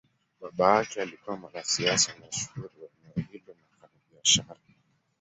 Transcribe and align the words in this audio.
Baba 0.41 0.75
yake 0.75 1.01
alikuwa 1.01 1.37
mwanasiasa 1.37 2.11
mashuhuri 2.25 2.69
wa 2.83 2.87
eneo 3.03 3.25
hilo 3.31 3.53
na 3.53 3.63
mfanyabiashara. 3.87 4.59